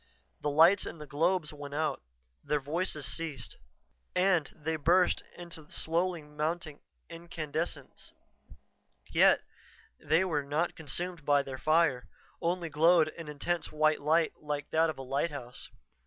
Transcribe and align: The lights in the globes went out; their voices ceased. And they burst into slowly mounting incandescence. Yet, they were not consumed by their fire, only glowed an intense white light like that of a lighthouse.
The 0.39 0.49
lights 0.49 0.87
in 0.87 0.97
the 0.97 1.05
globes 1.05 1.53
went 1.53 1.75
out; 1.75 2.01
their 2.43 2.59
voices 2.59 3.05
ceased. 3.05 3.57
And 4.15 4.49
they 4.51 4.75
burst 4.75 5.21
into 5.37 5.69
slowly 5.69 6.23
mounting 6.23 6.79
incandescence. 7.07 8.11
Yet, 9.11 9.43
they 9.99 10.25
were 10.25 10.41
not 10.43 10.75
consumed 10.75 11.23
by 11.23 11.43
their 11.43 11.59
fire, 11.59 12.07
only 12.41 12.67
glowed 12.67 13.09
an 13.09 13.27
intense 13.27 13.71
white 13.71 14.01
light 14.01 14.33
like 14.41 14.71
that 14.71 14.89
of 14.89 14.97
a 14.97 15.03
lighthouse. 15.03 15.69